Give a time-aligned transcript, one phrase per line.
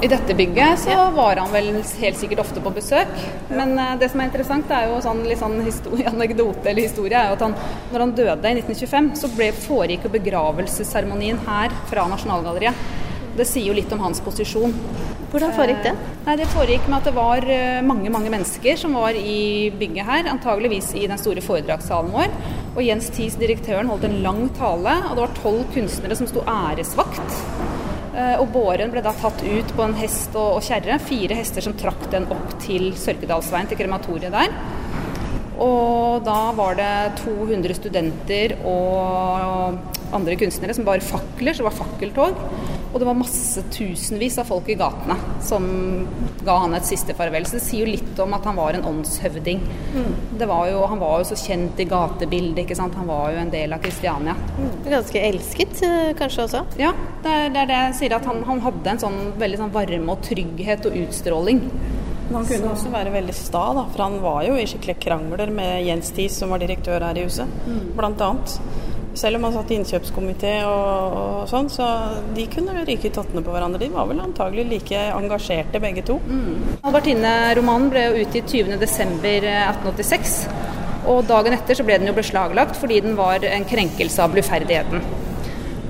[0.00, 3.10] I dette bygget så var han vel helt sikkert ofte på besøk.
[3.52, 7.18] Men uh, det som er interessant, er jo sånn, litt sånn historie, anekdote eller historie,
[7.18, 7.56] er jo at han,
[7.92, 12.86] når han døde i 1925, så ble, foregikk begravelsesseremonien her fra Nasjonalgalleriet.
[13.36, 14.72] Det sier jo litt om hans posisjon.
[15.30, 15.92] Hvordan foregikk det?
[15.92, 19.68] Eh, nei, Det foregikk med at det var uh, mange mange mennesker som var i
[19.82, 20.32] bygget her.
[20.32, 22.32] Antageligvis i den store foredragssalen vår.
[22.72, 24.96] Og Jens Thies, direktøren, holdt en lang tale.
[25.10, 27.40] Og det var tolv kunstnere som sto æresvakt.
[28.10, 30.98] Eh, og båren ble da tatt ut på en hest og, kjerre.
[31.02, 34.54] Fire hester som trakk den opp til Sørkedalsveien, til krematoriet der.
[35.60, 39.80] Og da var det 200 studenter og
[40.16, 42.44] andre kunstnere som bar fakler, så det var fakkeltog.
[42.90, 45.14] Og det var masse tusenvis av folk i gatene
[45.46, 45.66] som
[46.42, 47.46] ga han et siste farvel.
[47.46, 49.60] Så det sier jo litt om at han var en åndshøvding.
[49.94, 50.10] Mm.
[50.40, 52.98] Var jo, han var jo så kjent i gatebildet, ikke sant.
[52.98, 54.34] Han var jo en del av Kristiania.
[54.58, 54.72] Mm.
[54.90, 56.64] Ganske elsket eh, kanskje også?
[56.80, 56.90] Ja,
[57.22, 58.16] det er det, jeg sier.
[58.18, 61.62] At han, han hadde en sånn veldig sånn varme og trygghet og utstråling.
[62.30, 65.50] Men han kunne også være veldig sta, da, for han var jo i skikkelige krangler
[65.50, 67.88] med Jens Thies, som var direktør her i huset, mm.
[67.98, 68.54] blant annet.
[69.18, 71.86] Selv om han satt i innkjøpskomité og, og, sånn, så
[72.36, 73.82] de kunne ryke i tottene på hverandre.
[73.82, 76.20] De var vel antagelig like engasjerte begge to.
[76.30, 76.76] Mm.
[76.86, 80.38] Albertine-romanen ble jo utgitt 20.12.1886.
[81.10, 85.02] Og dagen etter så ble den jo beslaglagt fordi den var en krenkelse av bluferdigheten.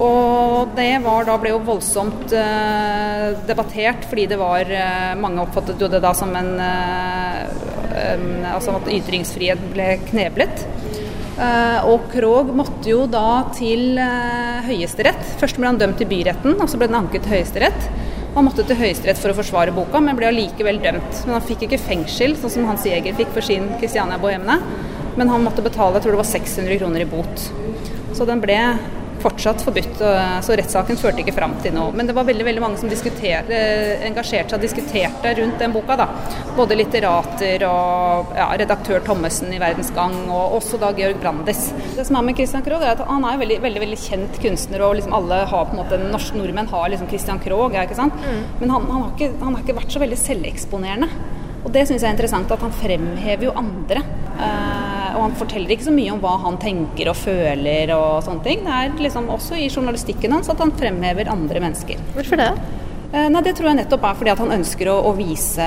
[0.00, 5.82] Og det var, da ble jo voldsomt eh, debattert, fordi det var eh, Mange oppfattet
[5.82, 7.42] jo det da som en eh,
[8.52, 10.64] Altså at ytringsfrihet ble kneblet.
[11.32, 15.20] Eh, og Krog måtte jo da til uh, Høyesterett.
[15.40, 17.86] Først ble han dømt i byretten, og så ble den anket til Høyesterett.
[18.36, 21.22] Han måtte til Høyesterett for å forsvare boka, men ble allikevel dømt.
[21.26, 24.58] Men han fikk ikke fengsel, sånn som Hans Jæger fikk for sin Kristiania-bohemene.
[25.20, 27.46] Men han måtte betale jeg tror det var 600 kroner i bot.
[28.16, 28.58] Så den ble
[29.22, 30.00] fortsatt forbudt,
[30.42, 31.92] så rettssaken førte ikke fram til noe.
[31.96, 35.96] Men det var veldig veldig mange som eh, engasjerte seg og diskuterte rundt den boka.
[36.00, 36.08] da.
[36.56, 41.68] Både litterater og ja, redaktør Thommessen i Verdens Gang, og også da Georg Brandes.
[41.96, 44.86] Det som er med Christian Krogh, er at han er veldig, veldig, veldig kjent kunstner,
[44.86, 48.16] og liksom alle har på en måte, norske nordmenn har liksom Christian Krogh, ikke sant?
[48.22, 48.42] Mm.
[48.60, 51.10] men han, han, har ikke, han har ikke vært så veldig selveksponerende.
[51.62, 54.02] Og det syns jeg er interessant, at han fremhever jo andre.
[54.34, 58.46] Uh, og han forteller ikke så mye om hva han tenker og føler og sånne
[58.46, 58.62] ting.
[58.66, 62.00] Det er liksom også i journalistikken hans at han fremhever andre mennesker.
[62.16, 62.52] Hvorfor det?
[63.12, 65.66] Uh, nei, Det tror jeg nettopp er fordi at han ønsker å, å vise,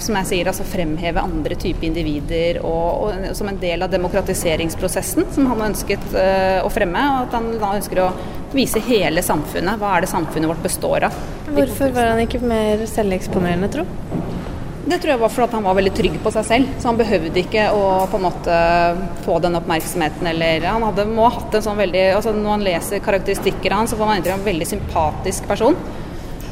[0.00, 5.28] som jeg sier, altså fremheve andre typer individer og, og, som en del av demokratiseringsprosessen
[5.34, 7.04] som han har ønsket uh, å fremme.
[7.18, 8.08] Og at han da ønsker å
[8.56, 9.76] vise hele samfunnet.
[9.80, 11.20] Hva er det samfunnet vårt består av?
[11.52, 13.84] Hvorfor var han ikke mer selveksponerende, tro?
[14.82, 16.70] Det tror jeg var fordi han var veldig trygg på seg selv.
[16.82, 18.56] Så han behøvde ikke å på en måte
[19.22, 22.64] få den oppmerksomheten eller Han hadde, må ha hatt en sånn veldig altså Når man
[22.66, 25.78] leser karakteristikker av han, så får man inntrykk av en veldig sympatisk person.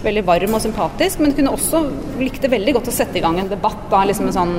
[0.04, 1.82] Veldig varm og sympatisk, men kunne også
[2.22, 3.82] likte veldig godt å sette i gang en debatt.
[3.90, 4.56] da, liksom en sånn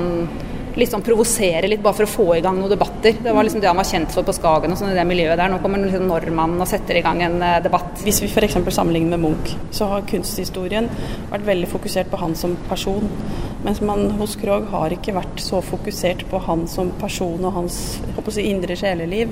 [0.92, 3.18] sånn provosere litt, bare for å få i gang noen debatter.
[3.22, 5.38] Det var liksom det han var kjent for på Skagen og sånn i det miljøet
[5.40, 5.50] der.
[5.52, 8.02] Nå kommer liksom Normann og setter i gang en uh, debatt.
[8.06, 8.58] Hvis vi f.eks.
[8.72, 10.88] sammenligner med Munch, så har kunsthistorien
[11.30, 13.08] vært veldig fokusert på han som person.
[13.62, 17.78] Mens man hos Krogh har ikke vært så fokusert på han som person og hans
[18.34, 19.30] si, indre sjeleliv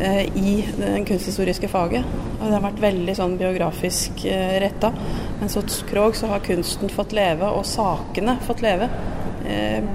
[0.00, 2.06] eh, i det kunsthistoriske faget.
[2.40, 4.92] Det har vært veldig sånn biografisk eh, retta.
[5.40, 9.25] Mens hos Krogh så har kunsten fått leve, og sakene fått leve eh,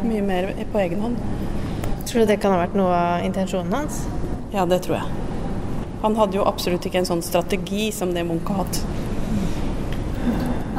[0.05, 1.21] mye mer på egen hånd.
[2.07, 4.03] Tror du det kan ha vært noe av intensjonen hans?
[4.51, 5.27] Ja, det tror jeg.
[6.01, 8.81] Han hadde jo absolutt ikke en sånn strategi som det Munch har hatt.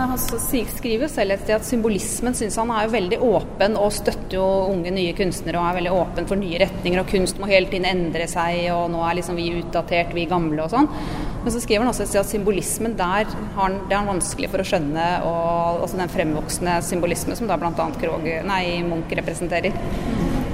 [0.02, 4.34] Han skriver selv et sted at symbolismen syns han er jo veldig åpen og støtter
[4.38, 7.02] jo unge, nye kunstnere og er veldig åpen for nye retninger.
[7.02, 10.64] Og kunst må hele tiden endre seg, og nå er liksom vi utdatert, vi gamle
[10.64, 10.90] og sånn.
[11.42, 14.10] Men så skriver han også et sted at symbolismen der har han, det er han
[14.12, 15.06] vanskelig for å skjønne.
[15.26, 17.88] Og altså den fremvoksende symbolisme som da bl.a.
[18.86, 19.74] Munch representerer.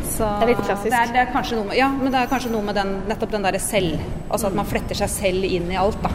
[0.09, 0.91] Så, det er litt klassisk.
[0.91, 3.45] Det er, det er med, ja, men det er kanskje noe med den, nettopp den
[3.47, 4.01] derre selv.
[4.31, 6.11] Altså at man fletter seg selv inn i alt, da.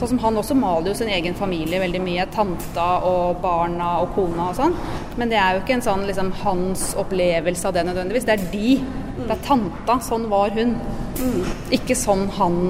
[0.00, 2.24] Sånn som Han også maler jo sin egen familie veldig mye.
[2.32, 4.76] Tanta og barna og kona og sånn.
[5.20, 8.26] Men det er jo ikke en sånn liksom, hans opplevelse av det nødvendigvis.
[8.28, 8.74] Det er de.
[9.20, 9.98] Det er tanta.
[10.00, 10.78] Sånn var hun.
[11.20, 11.40] Mm.
[11.76, 12.60] Ikke sånn han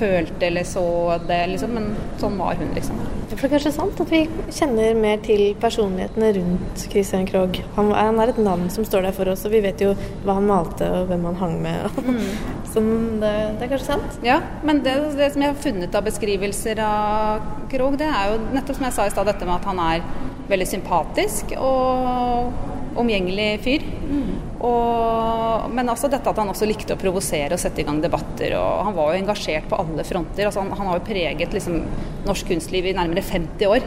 [0.00, 0.84] følte eller så
[1.28, 1.88] det, liksom, men
[2.20, 3.00] sånn var hun, liksom.
[3.30, 4.22] Det er kanskje sant at vi
[4.54, 7.60] kjenner mer til personlighetene rundt Christian Krogh.
[7.76, 9.92] Han, han, er et navn som står der for oss, og vi vet jo
[10.24, 12.00] hva han malte og hvem han hang med.
[12.10, 12.26] Mm.
[12.70, 14.16] Sånn, det, det, er kanskje sant?
[14.24, 14.36] Ja,
[14.66, 18.78] men det, det, som jeg har funnet av beskrivelser av Krogh, det er jo nettopp
[18.78, 20.04] som jeg sa i stad, dette med at han er
[20.50, 23.84] veldig sympatisk og omgjengelig fyr.
[24.10, 24.30] Mm.
[24.66, 28.56] Og, men altså dette at han også likte å provosere og sette i gang debatter.
[28.58, 30.48] og Han var jo engasjert på alle fronter.
[30.48, 31.80] Altså han, han, har jo preget liksom,
[32.26, 33.86] norsk kunstliv i nærmere 50 år.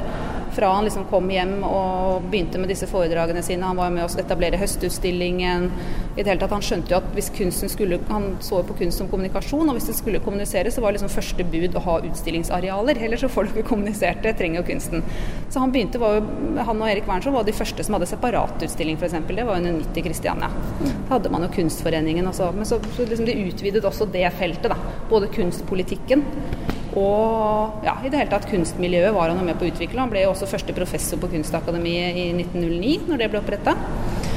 [0.55, 3.65] Fra han liksom kom hjem og begynte med disse foredragene sine.
[3.65, 5.69] Han var med oss å etablere Høstutstillingen.
[6.13, 9.01] I det hele tatt, Han skjønte jo at hvis kunsten skulle, han så på kunst
[9.01, 13.01] som kommunikasjon, og hvis det skulle kommuniseres, så var liksom første bud å ha utstillingsarealer.
[13.01, 13.79] Ellers så får du ikke
[14.23, 15.03] det, trenger jo kunsten.
[15.49, 16.21] Så han begynte, jo,
[16.61, 19.17] han og Erik Wernskjold var de første som hadde separatutstilling, f.eks.
[19.27, 20.51] Det var under nytt i Kristiania.
[20.83, 22.51] Da hadde man jo Kunstforeningen også.
[22.55, 24.77] Men så, så liksom de utvidet også det feltet, da.
[25.09, 26.23] Både kunstpolitikken
[26.99, 30.01] og ja, i det hele tatt kunstmiljøet var han med på å utvikle.
[30.03, 33.73] Han ble jo også første professor på Kunstakademiet i 1909, når det ble oppretta.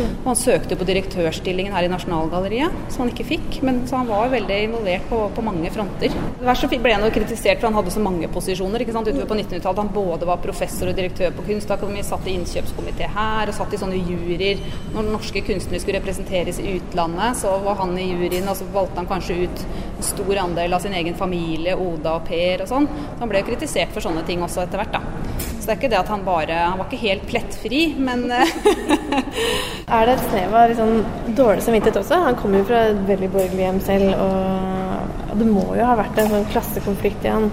[0.04, 3.58] Og han søkte på direktørstillingen her i Nasjonalgalleriet, som han ikke fikk.
[3.66, 6.14] Men så han var veldig involvert på, på mange fronter.
[6.46, 8.84] Verst så ble han jo kritisert for han hadde så mange posisjoner.
[8.84, 9.82] ikke sant, Utover på 1900-tallet.
[9.84, 13.80] Han både var professor og direktør på Kunstakademiet, satt i innkjøpskomité her, og satt i
[13.80, 14.62] sånne juryer.
[14.94, 19.00] Når norske kunstnere skulle representeres i utlandet, så var han i juryen, og så valgte
[19.02, 19.66] han kanskje ut
[19.96, 22.88] en stor andel av sin egen familie, Oda og Per og sånn.
[22.88, 25.45] Så han ble kritisert for sånne ting også etter hvert, da.
[25.66, 28.20] Så det er ikke det at han bare Han var ikke helt plettfri, men
[29.96, 30.92] Er det et snev av liksom
[31.34, 32.20] dårlig samvittighet også?
[32.22, 36.22] Han kommer jo fra et veldig borgerlig hjem selv, og det må jo ha vært
[36.22, 37.50] en sånn klassekonflikt i han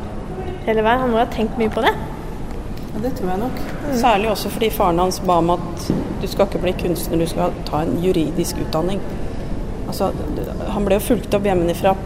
[0.68, 1.01] hele veien.
[1.01, 1.95] Han må jo ha tenkt mye på det.
[2.94, 3.60] Ja, det tror jeg nok.
[4.06, 5.89] Særlig også fordi faren hans ba om at
[6.21, 9.01] du skal ikke bli kunstner, du skal ta en juridisk utdanning.
[9.88, 10.13] Altså,
[10.69, 11.98] han ble jo fulgt opp hjemmefra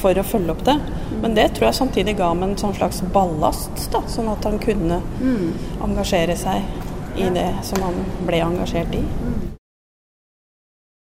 [0.00, 0.76] for å følge opp det.
[1.22, 4.58] Men det tror jeg samtidig ga ham en sånn slags ballast, da, sånn at han
[4.62, 5.02] kunne
[5.84, 6.64] engasjere seg
[7.20, 9.02] i det som han ble engasjert i.